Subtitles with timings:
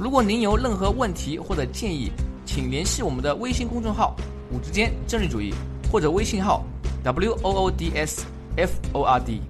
[0.00, 2.12] 如果您有任何问题或者建议，
[2.46, 4.14] 请联系我们的微信公众号
[4.52, 5.52] “五之间政治主义”
[5.90, 6.64] 或者微信号
[7.02, 8.24] “w o o d s
[8.56, 9.40] f o r d”。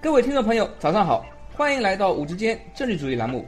[0.00, 3.44] 各位听众朋友，早上好，欢迎来到“五之间政治主义”栏目。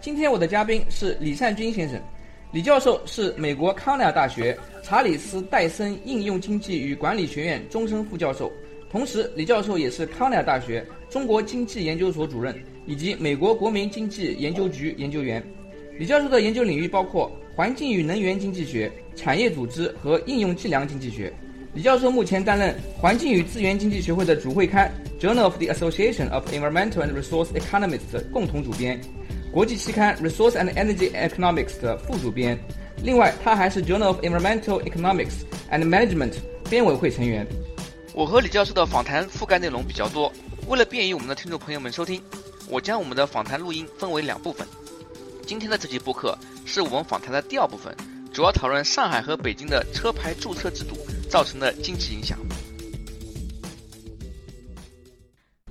[0.00, 2.02] 今天我的嘉宾是李善军先生，
[2.50, 8.50] 李教授是美国康奈尔大学查理斯·戴森应用经济与管理学院终身副教授，
[8.92, 12.54] 同时李教授也是康奈尔大学中国经济研究所主任。
[12.84, 15.40] 以及美国国民经济研究局研究员，
[15.96, 21.32] 李教授的研究领域包括环境与能源经济学、产业组织和应用计量经济学。
[21.74, 24.92] 李教授目前担任环境与资源经济学会的主会刊
[25.24, 29.00] 《Journal of the Association of Environmental and Resource Economists》的共同主编，
[29.52, 32.58] 国际期刊《Resource and Energy Economics》的副主编。
[33.04, 36.32] 另外，他还是《Journal of Environmental Economics and Management》
[36.68, 37.46] 编委会成员。
[38.14, 40.30] 我和李教授的访谈覆盖内容比较多，
[40.68, 42.20] 为了便于我们的听众朋友们收听。
[42.68, 44.66] 我将我们的访谈录音分为两部分。
[45.46, 47.94] 今天的这期播客是我们访谈的第二部分，
[48.30, 50.94] 主要讨论上海和北京的车牌注册制度
[51.28, 52.38] 造成的经济影响。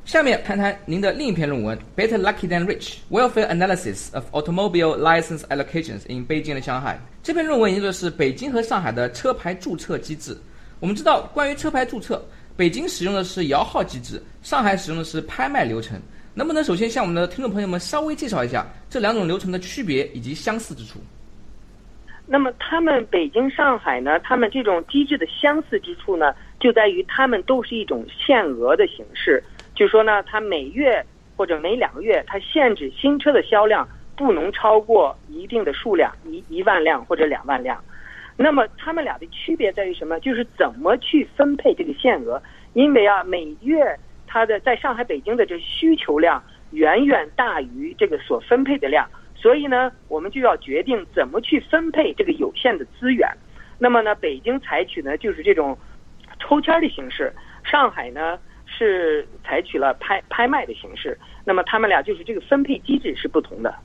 [0.04, 6.96] 下面谈谈您的另一篇论文《Better Lucky Than Rich: Welfare Analysis of Automobile License Allocations in Beijing and Shanghai》。
[7.22, 10.36] 这篇论文研究的是北京和上海的车牌注册机制。
[10.82, 12.20] 我们知道，关于车牌注册，
[12.58, 16.02] 北京使用的是摇号机制，上海使用的是拍卖流程。
[16.34, 21.00] 能不能首先向我们的听众朋友们稍微介绍一下这两种流程的区别以及相似之处？
[22.26, 24.20] 那么，他们北京、上海呢？
[24.22, 29.44] 他们这种机制的相似之处呢，就在于他们都是一种限额的形式，
[29.76, 31.06] 就说呢，它每月
[31.38, 37.80] 或者每两个月，它限制新车的销量不能超过一定的数量，一一万辆或者两万辆。
[38.42, 40.20] 那么，他们俩的区别在于什么？
[40.20, 42.42] 就是怎么去分配这个限额？
[42.74, 43.98] 因为啊，每月。
[44.34, 46.42] 它的在上海、北京的这需求量
[46.72, 53.30] 远远大于这个所分配的量，所以呢，我们就要决定怎么去分配这个有限的资源。
[53.78, 55.78] 那么呢，北京采取呢就是这种
[56.40, 57.34] 抽签的形式，
[57.66, 61.20] 上海呢是采取了拍拍卖的形式。
[61.44, 63.76] 那么他们俩就是这个分配机制是不同的。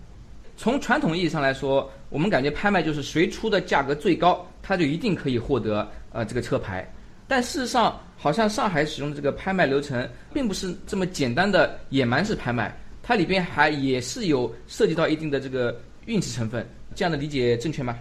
[0.56, 6.90] 从传统意义上来说，我们感觉拍卖就是谁出的价格最高，他就一定可以获得呃这个车牌。
[7.28, 16.66] 但事实上，好像上海使用的这个拍卖流程，并不是这么简单的野蛮式拍卖，它里边还也是有涉及到一定的这个运气成分。
[16.94, 17.98] 这样的理解正确吗？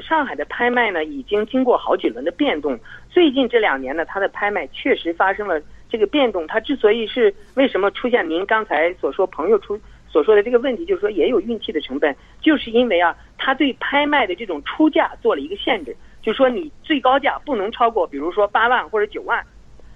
[0.00, 2.78] 上海的拍卖呢，已经经过好几轮的变动。
[3.10, 5.60] 最近这两年呢，它的拍卖确实发生了
[5.90, 6.46] 这个变动。
[6.46, 9.78] 它之所以是为什么出现您刚才所说朋友出
[10.12, 15.96] 所说的这个问题，就是说也有运气的成分，就是因为啊，他对拍卖的这种出价做了一个限制。
[16.20, 19.44] 就说你最高价不能超过，比如说八万或者九万，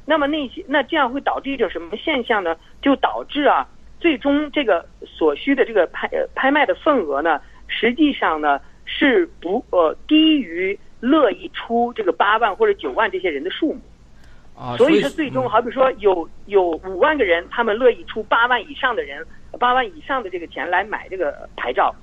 [0.06, 2.56] 那么那些那这样会导致一种什么现象呢？
[2.80, 3.68] 就导致啊，
[4.00, 13.80] 最终这个所需的这个拍拍卖的份额呢，实际上呢是不呃低于乐意出这个八万或者九万这些人的数目，
[14.56, 19.24] 啊，所以说最终好比说有有五万个人，他们乐意出八万以上的人，
[19.56, 21.94] 八万以上的这个钱来买这个牌照，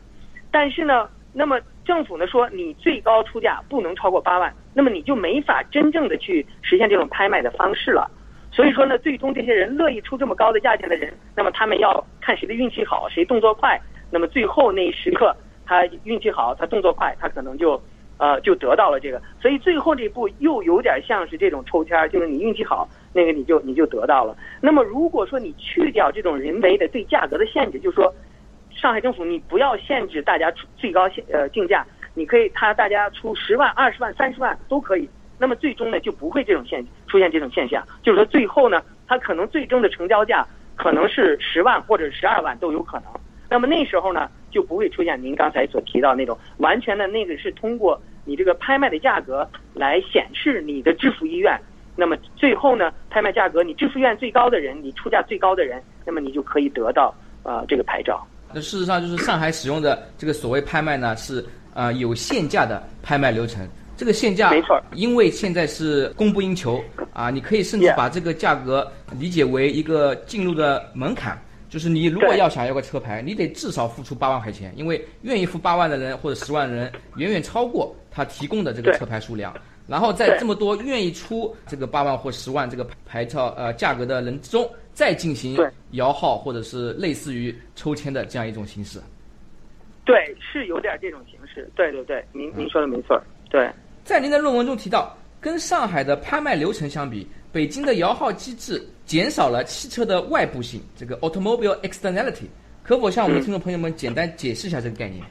[0.52, 1.10] 但是呢。
[1.36, 8.08] 那么政府呢说你最高出价不能超过八万，那么你就没法真正的去实现这种拍卖的方式了。
[8.52, 13.82] 所以说呢，最终这些人乐意出这么高的价钱的人，那么他们要看谁的运气好，谁动作快。
[14.12, 15.36] 那么最后那一时刻，
[15.66, 17.82] 他运气好，他动作快，他可能就
[18.24, 19.22] 呃就得到了这个。
[19.42, 24.36] 所以最后这一步又有点像是这种抽签，就是你运气好，那个你就你就得到了。
[24.62, 28.14] 那么如果说你去掉这种人为的对价格的限制，就是说。
[28.76, 31.86] 上海政府，你不要限制大家出最高限呃竞价，
[32.16, 35.08] 你可以他大家出十万、二十万、三十万都可以。
[35.38, 40.46] 那么最终呢，就不会这种现出现这种现象，就是说最后呢，它可能最终的成交价
[40.76, 43.06] 可能是十万或者十二万都有可能。
[43.50, 51.60] 那么那时候呢，就不会出现您刚才所提到那种完全的那个是通过你这个拍卖的价格来显示你的支付意愿。
[51.96, 58.26] 那么最后呢，拍卖价格你支付意愿最高的人，你出价最高的人，那么你就可以得到呃这个牌照。
[58.52, 63.68] 那事实上，就是上海使用的这个所谓拍卖呢，是啊有限价的拍卖流程。
[63.96, 66.84] 这个限价没错，因为现在是供不应求
[67.14, 79.54] 啊，你可以甚至把这个价格理解为一个进入的门槛，就是你如果要想要个车牌，你得至少付出八万块钱，因为愿意付八万的人或者十万的人远远超过他提供的这个车牌数量。
[79.86, 85.58] 然后在这么多愿意出这个八万或十万这个牌照呃价格的人之中，再进行
[85.92, 88.98] 摇号或者是类似于抽签的这样一种形式。
[90.06, 91.70] 对，是有点这种形式。
[91.76, 93.22] 对对对，您您说的没错。
[93.50, 93.70] 对，
[94.06, 102.46] 在您的论文中提到，跟上海的拍卖流程相比，北京的摇号机制减少了汽车的外部性，这个 automobile externality，
[102.84, 105.22] 可否向我们的听众朋友们简单解释一下这个概念？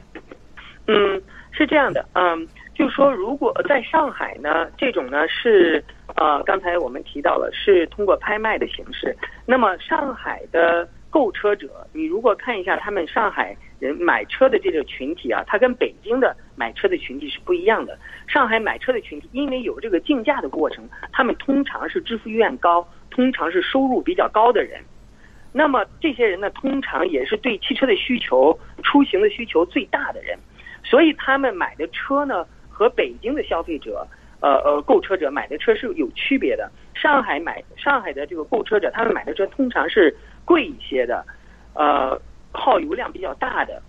[0.87, 1.19] 嗯，
[1.51, 5.83] 是这样的，嗯，就说，如果在上海呢，这种呢是
[6.15, 9.15] 呃，刚才我们提到了是通过拍卖的形式。
[9.45, 17.97] 那么上海的购车者，你如果看一下他们上海人买车的这个群体啊，它跟北京的买车的群体是不一样的。
[18.27, 24.81] 上海买车的群体，因为有这个竞价的过程，他们通常是支付意愿高，通常是收入比较高的人。
[25.51, 30.35] 那么这些人呢，通常也是对汽车的需求、出行的需求最大的人，
[30.83, 32.43] 所以他们买的车呢，
[32.73, 34.05] 和北京的消费者，
[34.41, 36.69] 呃呃，购车者买的车是有区别的。
[36.95, 41.23] 上海买上海的这个购车者，他们买的车通常是贵一些的，
[41.75, 42.19] 呃，
[42.51, 43.81] 耗油量比较大的，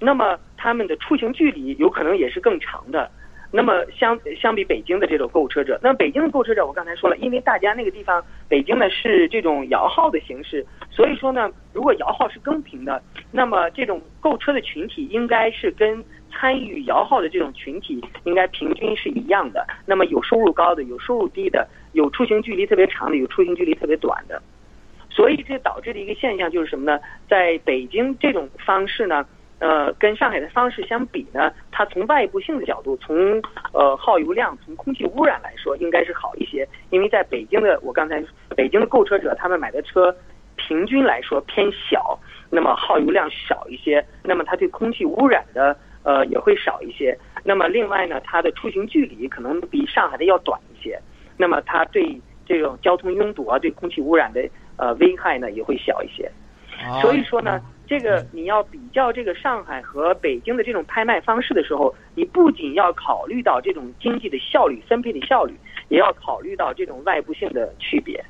[0.00, 3.10] 那么他们的出行距离有可能也是更长的。
[3.54, 16.02] 那么相相比北京的这种购车者，那北京的购车者，我刚才说了，因为大家那个地方，北京呢是这种摇号的形式，所以说呢，如果摇号是公平的，那么这种购车的群体应该是跟
[16.32, 19.66] 参与摇号的这种群体应该平均是一样的。
[19.84, 24.42] 那么有收入高的，有收入低的，有出行距离特别长的，有出行距离特别短的。
[25.10, 26.98] 所以这导致的一个现象就是什么呢？
[27.28, 29.26] 在北京这种方式呢，
[29.62, 33.40] 呃，跟上海的方式相比呢，它从外部性的角度，从
[33.72, 36.68] 呃耗油量、从空气污染来说，应该是好一些。
[36.90, 38.20] 因为在北京的，我刚才
[38.56, 40.12] 北京的购车者，他们买的车
[40.56, 42.18] 平均来说偏小，
[42.50, 47.16] 那么耗油量少一些，那么它对空气污染的呃也会少一些。
[47.44, 51.00] 那么另外呢，它的出行距离可能比上海的要短一些，
[51.36, 54.42] 那么它对这种交通拥堵啊，对空气污染的
[54.76, 56.28] 呃危害呢也会小一些。
[56.82, 57.60] 啊所以说呢，
[57.92, 65.54] 这个你要比较这个上海和北京的这种拍卖方式的时候，你不仅要考虑到这种经济的效率、分配的效率，
[65.90, 68.24] 也要考虑到这种外部性的区别。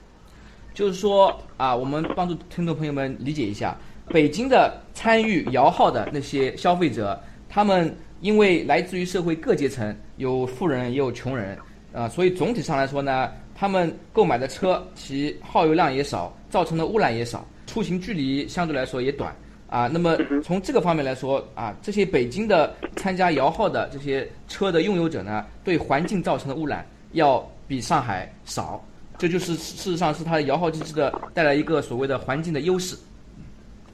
[0.74, 3.76] 就是说啊，我们帮助听众朋友们理解一下，
[4.08, 7.16] 北京的参与摇号的那些消费者，
[7.48, 11.56] 他们因为来自于社会各阶层，有富人也有穷人，
[11.92, 19.32] 啊，所以总体上来说呢，他们购买的车其耗油量也少，造成的污染也少，出行距离相对来说也短。
[19.72, 20.14] 啊，那么
[20.44, 28.84] 从这个方面来说啊，这些北京的参加摇号的这些车的拥有者呢，对环境造成的污染要比上海少，
[29.16, 32.94] 这就是事实上是它的摇号机制的带来一个所谓的环境的优势。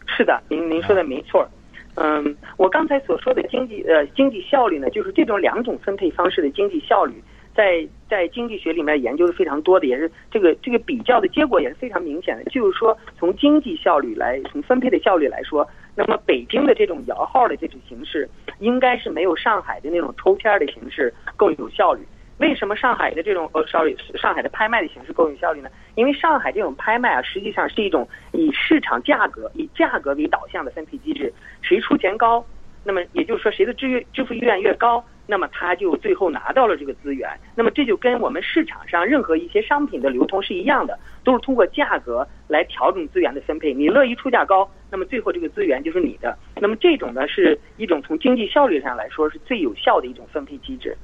[0.09, 1.49] 是的，您您说的没错。
[1.95, 7.23] 嗯，我刚才所说的经济呃经济效率呢，就是这种两种分配方式的经济效率，
[7.59, 12.45] 在在经济学里面研究是非常多的，也是这个这个比较的结果也是非常明显的。
[12.45, 22.07] 就是说，从经济效率来，从分配的效率来说，那么北京的这种摇号的这种形式，应该是没有上海的那种抽签的形式更有效率。
[22.39, 25.69] 为什么上海的这种呃，sorry，上海的拍卖的形式更有效率呢？
[25.97, 32.47] 因为上海这种拍卖啊，实际上是一种以市场价格、以价格为导向的分配机制，谁出钱高，
[32.85, 37.29] 那么也就是说谁的支支支付意愿越高，那么他就最后拿到了这个资源。
[37.55, 43.75] 那么这就跟我们市场上任何一些商品的流通是一样的，都是通过价格来调整资源的分配。
[43.75, 46.35] 你乐意出价高，那么最后这个资源就是你的。
[46.57, 50.97] 那么这种呢，是一种从经济效率上来说是最有效的一种分配机制。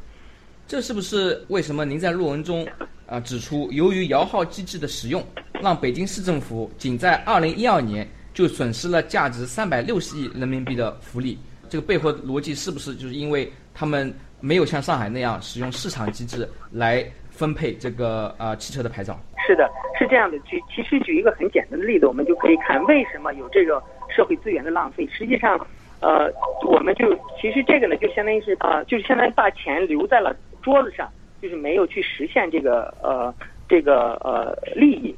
[0.66, 2.66] 这是不是为什么您在论文中
[3.06, 5.22] 啊、指出，由于摇号机制的使用，
[5.60, 11.38] 让北京市政府仅在2012年就损失了价值360亿人民币的福利？
[11.68, 19.18] 这个背后逻辑是不是就是因为他们没有像上海那样使用市场机制来分配这个呃汽车的牌照？
[19.46, 20.38] 是的，是这样的。
[20.40, 25.06] 举其实举一个很简单的例子，我们就可以看为什么有这个社会资源的浪费。
[25.12, 25.58] 实际上，
[26.00, 26.32] 呃，
[26.66, 31.10] 我们就其实这个呢，就相当于是呃，就是相当于把钱留在了桌子上，
[31.42, 33.34] 就是没有去实现这个呃
[33.68, 35.14] 这个呃利益。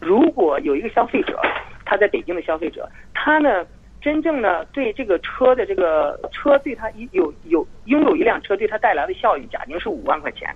[0.00, 1.40] 如果有一个消费者，
[1.86, 3.64] 他在北京的消费者，他呢
[4.04, 10.54] 真正呢对这个车的这个车对他有有拥有一辆车对他带来的效益，假定是五万块钱。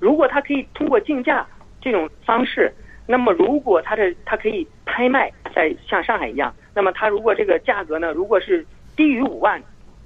[0.00, 1.46] 如果他可以通过竞价
[1.80, 2.74] 这种方式，
[3.06, 8.66] 那么如果他的他可以拍卖，在像上海一样，那么他如果这个价格呢，如果是
[8.96, 9.62] 低于五万，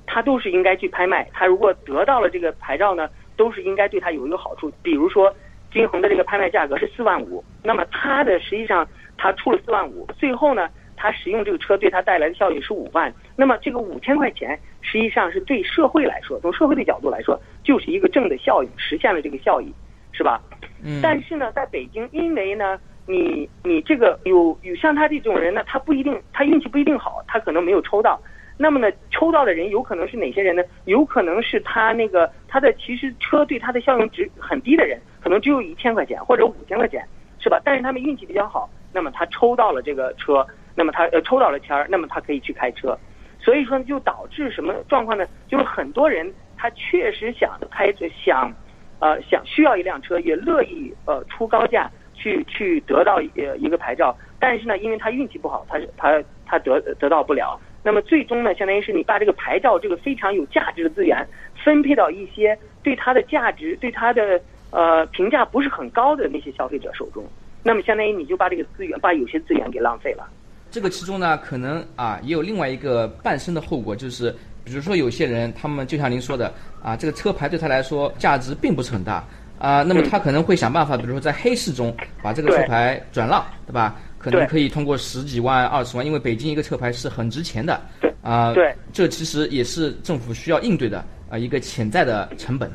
[0.07, 1.27] 他都是应该去拍卖。
[1.33, 4.71] 他如果得到了这个牌照呢，都是应该对他有一个好处。
[4.83, 5.35] 比如说，
[5.73, 19.73] 金恒的这个拍卖价格是四万五，那么他的实际上他出了四万五，最后呢，他使用这个车对他带来的效益是五万，那么这个五千块钱实际上是对社会来说，从社会的角度来说，就是一个正的效益，实现了这个效益，
[20.13, 20.43] 是吧？
[20.83, 21.01] 嗯。
[21.01, 28.21] 但是呢，在北京，因为呢，你你这个有有像他这种人呢，他不一定，他运气不一定好，他可能没有抽到。
[28.61, 30.65] 那么呢，抽到的人有可能是哪些人呢？
[30.87, 37.07] 有可能是他那个他的其实车对他的效用值很低的人，可能只有一千块钱或者五千块钱，
[37.39, 37.61] 是吧？
[37.65, 40.45] 但是他们运气比较好，那么他抽到了这个车，
[40.79, 42.97] 那么他呃抽到了签儿，那么他可以去开车。
[43.41, 45.27] 所以说就导致什么状况呢？
[45.49, 48.53] 就是很多人他确实想开着想，
[49.01, 57.59] 呃想需要一辆车，也乐意呃出高价去去得到呃一个牌照，但是呢，因为他运气不好，他他他得得到不了。
[57.83, 61.27] 那么最终呢，相当于是你把这个牌照这个非常有价值的资源
[61.65, 67.25] 分配到一些对它的价值、对它的呃评价不是很高的那些消费者手中，
[67.63, 70.29] 那么相当于你就把这个资源、把有些资源给浪费了。
[70.71, 74.31] 这个其中呢，可能啊也有另外一个伴生的后果，就是
[74.65, 79.25] 比如说有些人，他们就像您说的啊，这个车牌对他来说价值并不是很大
[79.59, 83.97] 啊，那么他可能会想办法，比如说在黑市中把这个车牌转让，对吧？
[84.19, 87.81] 可能可以通过十几万、二十万，因为北京一个车牌是很值钱的。
[88.01, 92.69] 对啊，对，这其实也是政府需要应对的啊一个潜在的成本。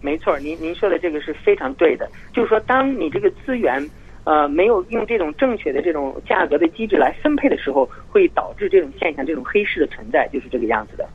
[0.00, 3.88] 没错，您您说的这个是非常对的，就是说，当你这个资源
[4.28, 11.08] 呃没有用这种正确的这种价格的机制来分配的时候，会导致这种现象、这种黑市的存在，就是这个样子的。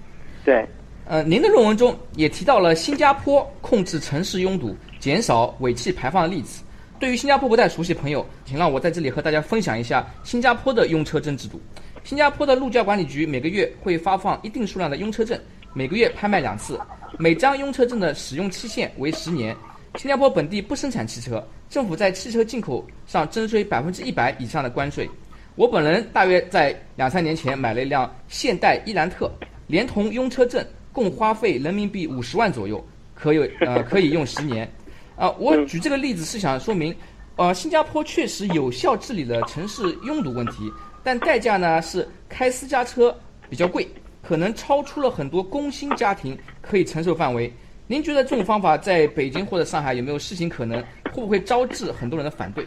[0.44, 0.66] 对。
[1.06, 6.64] 呃，您的论文中也提到了新加坡控制城市拥堵、减少尾气排放的例子。
[7.00, 11.62] 对于新加坡不太熟悉的朋友，请让我在这里和大家分享一下新加坡的拥车证制度。
[12.04, 15.38] 新加坡的路交管理局每个月会发放一定数量的拥车证，
[15.74, 16.80] 每个月拍卖两次，
[17.20, 19.56] 每张拥车证的使用期限为十年。
[19.98, 25.08] 新加坡本地不生产汽车，政府在汽车进口上征税百分之一百以上的关税。
[25.56, 29.32] 我本人大约在两三年前买了一辆现代伊兰特，
[29.68, 32.84] 连同拥车证共花费人民币五十万左右，
[33.14, 34.68] 可有呃可以用十年。
[35.16, 36.94] 啊，我举这个例子是想说明，
[37.36, 40.72] 呃，新加坡确实有效治理了城市拥堵问题，
[41.04, 43.16] 但代价呢是开私家车
[43.48, 43.88] 比较贵，
[44.24, 47.54] 可能超出了很多工薪家庭可以承受范围。
[47.94, 50.82] 您觉得这种方法在北京或者上海有没有实行可能？
[51.14, 52.66] 会不会招致很多人的反对？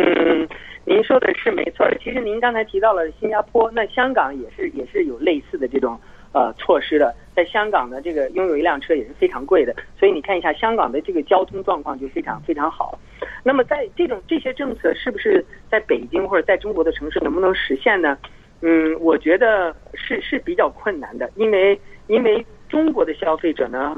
[0.00, 0.46] 嗯，
[0.84, 1.88] 您说的是没错。
[1.98, 5.98] 其实您刚才提到了新加坡，那香港也是也是有类似的这种。
[6.34, 12.98] 呃，措施的，在香港呢，这个拥有一辆车也是非常贵的，所以你看一下香港的这个交通状况就非常非常好。
[13.44, 18.16] 那么在这种这些政策是不是在北京或者在中国的城市能不能实现呢？
[18.62, 23.94] 嗯，我觉得是是比较困难的，因为因为中国的消费者呢，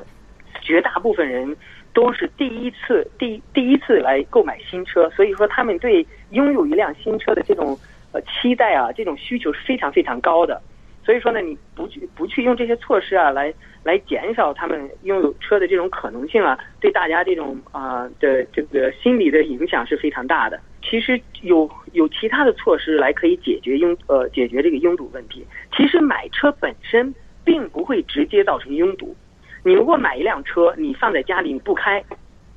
[0.61, 1.57] 绝大部分人
[1.93, 7.79] 都是第一次第第一次来购买新车，所以说他们对拥有一辆新车的这种
[8.11, 10.61] 呃期待啊，这种需求是非常非常高的。
[11.05, 13.55] 所以说呢，你不去不去用这些措施啊，来
[13.85, 20.59] 来减少他们拥有车的这种可能性啊，对大家这种啊的这个心理的影响是非常大的。
[20.83, 25.47] 其实有有其他的措施来可以解决拥呃解决这个拥堵问题。
[25.77, 27.15] 其实买车本身
[27.45, 29.15] 并不会直接造成拥堵。
[29.63, 32.03] 你如果买一辆车，你放在家里你不开，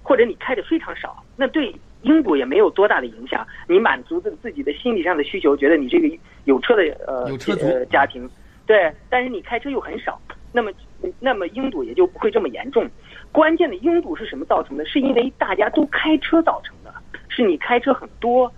[0.03, 3.45] 或者你开的非常少，那对拥堵也没有多大的影响。
[3.67, 6.07] 你满足自自己的心理上的需求，觉得你这个。
[6.47, 7.29] 有车的呃
[7.61, 8.25] 呃家庭，
[8.65, 10.17] 对，但是你开车又很少，
[10.53, 10.71] 那么
[11.19, 12.89] 那么拥堵也就不会这么严重。
[13.33, 14.85] 关键的拥堵是什么造成的？
[14.85, 16.93] 是因为大家都开车造成的，
[17.27, 18.49] 是你开车很多，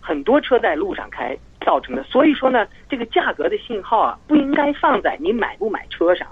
[0.00, 2.02] 很多车在路上开造成的。
[2.04, 6.28] 所以说呢，这个价格的信号啊，不应该放在你买不买车上，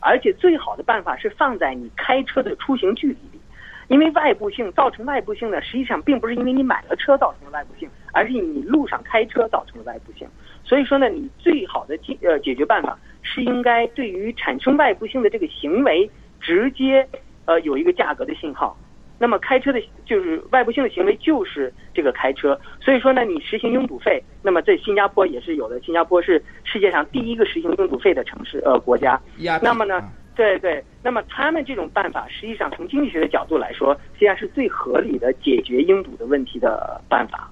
[0.00, 3.40] 而且最好的办法是放在你开车的出行距离里。
[3.88, 10.26] 因为外部性造成外部性呢，实际上并不是因为你买了车造成的外部性，而是你路上开车造成的外部性。
[10.64, 16.08] 所以说呢，你最好的解呃解决办法是应该对于产生外部性的这个行为
[16.40, 17.06] 直接
[17.46, 18.76] 呃有一个价格的信号。
[19.20, 22.58] 那么开车的就是外部性的行为就是这个开车。
[22.80, 25.78] 所以说呢，你实行拥堵费，那么在新加坡也是有的。
[25.82, 29.20] 新加坡是世界上第一个实行拥堵费的城市呃国家。
[29.62, 30.02] 那么呢？
[30.34, 37.50] 对对，那么他们这种办法，实际上从经济学的角度来说，实际上是最合理的解决拥堵的问题的办法。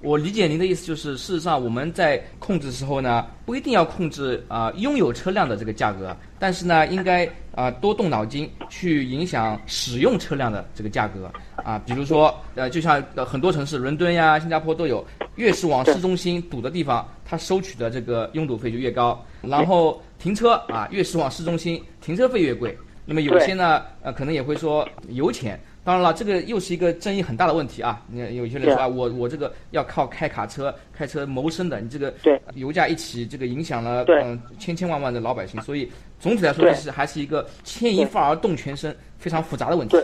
[0.00, 11.28] 我理解您的意思，就是事实上我们在控制时候呢，不一定要控制啊拥有车辆的这个价格，但是呢，应该啊多动脑筋去影响使用车辆的这个价格
[11.64, 19.20] 啊，比如说呃，就像很多城市，伦敦呀、新加坡都有，越是往市中心堵的地方，它收取的这个拥堵费就越高。
[19.42, 22.76] 然后停车啊，越是往市中心，停车费越贵。
[23.04, 25.58] 那么有些呢，呃，可能也会说油钱。
[25.88, 28.02] 当然了，这个又是一个争议很大的问题啊。
[28.08, 32.38] 你有些人说啊，我我这个要靠开卡车、开车谋生的，你这个对。
[32.56, 35.90] 油价一起，这个影响了嗯千千万万的老百姓，所以
[36.20, 36.72] 总体来说，对。
[36.72, 39.96] 这是还是一个牵一发而动全身非常复杂的问题。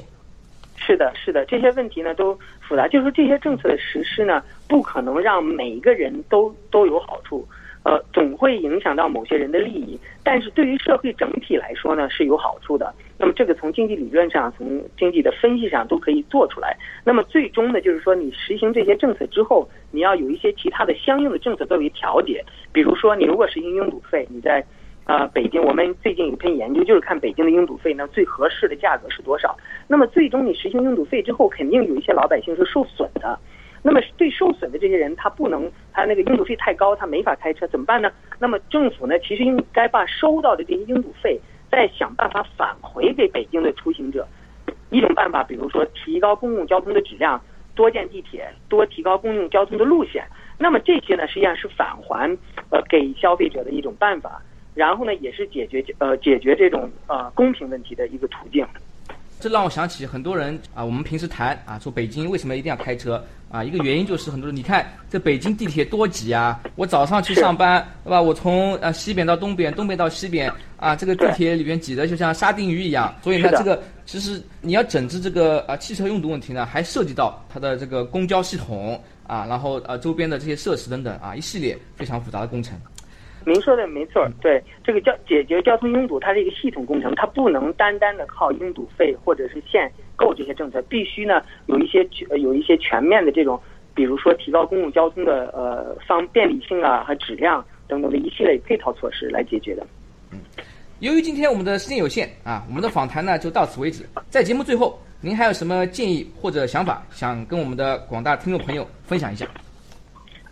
[0.79, 2.35] 是的，是的，这些问题呢都
[2.67, 7.47] 复杂，就是说这些政策的实施呢，不可能让每一个人都都有好处，
[7.85, 12.93] 呃，总会影响到某些人的利益，但是对于社会整体来说呢是有好处的。
[13.19, 16.77] 那么这个从经济理论上、从经济的分析上都可以做出来。
[17.05, 24.65] 那么最终呢，就是说你实行这些政策之后，你要有一些其他的相应的政策作为调节，比如说你如果实行拥堵费，你在
[25.05, 29.55] 啊，北京，我们最近有篇研究，就是看北京的拥堵费呢最合适的价格是多少。
[29.87, 33.39] 那么最终你实行拥堵费之后，肯定有一些老百姓是受损的。
[33.87, 38.11] 那么对受损的这些人，他不能，他那个拥堵费太高，他没法开车，怎么办呢？
[38.39, 41.39] 那么政府呢，其实应该把收到的这些拥堵费，
[41.71, 44.27] 再想办法返回给北京的出行者。
[44.89, 47.39] 一种办法，比如说提高公共交通的质量，
[47.75, 50.25] 多建地铁，多提高公共交通的路线。
[50.57, 52.31] 那么这些呢，实际上是返还
[52.71, 54.41] 呃给消费者的一种办法。
[54.75, 58.67] 然后呢，也是解决呃解决这种呃公平问题的一个途径。
[59.45, 63.63] 这让我想起很多人啊，我们平时谈啊，说北京为什么一定要开车啊？
[63.63, 66.59] 一个原因就是很多人，你看这北京地铁多挤啊！
[66.77, 68.23] 我早上去上班，对吧？
[68.23, 73.15] 我从呃西边到东边，东边到西边啊，这个地铁里边挤得就像沙丁鱼一样。
[73.23, 82.81] 所以呢，这个其实你要整治这个啊汽车拥堵问题呢，还涉及到它的这个公交系统啊，然后呃周边的这些设施等等啊，一系列非常复杂的工程。
[83.47, 92.07] 您说的没错，对这个交解决交通拥堵，它是一个系统工程，它不能单单的靠拥堵费或者是限购这些政策，必须呢有一些
[92.39, 93.61] 有一些全面的这种，
[93.95, 99.87] 比如说提高公共交通的呃方便利性啊和质量等等的一系列配套措施来解决的。
[100.33, 100.39] 嗯，
[101.01, 104.05] 由于今天我们的时间有限啊，我们的访谈呢就到此为止。
[104.31, 109.47] 在节目最后，您还有什么建议或者想法，想跟我们的广大听众朋友分享一下？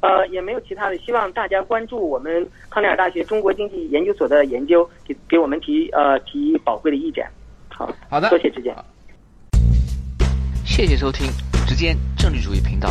[0.03, 7.25] 呃，也没有其他的，希望大家关注我们康奈尔大学中国经济研究所的研究，给给我们提呃提宝贵的意见。
[7.69, 8.75] 好，好的，多谢之间。
[10.65, 12.91] 谢谢收听五之间政治主义频道。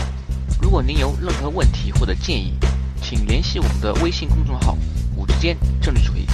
[0.62, 2.54] 如果您有任何问题或者建议，
[3.02, 4.78] 请联系我们的微信公众号
[5.18, 6.26] “五之间政治主义”，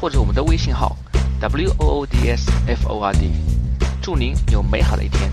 [0.00, 0.96] 或者我们的微信号
[1.40, 3.30] “w o o d s f o r d”。
[4.00, 5.28] 祝您有美好的一天。